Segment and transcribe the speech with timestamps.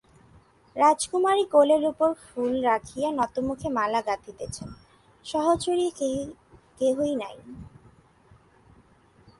[0.75, 4.69] রাজকুমারী কোলের উপর ফুল রাখিয়া নতমুখে মালা গাঁথিতেছেন,
[5.25, 5.87] সহচরী
[6.79, 7.35] কেহই নাই।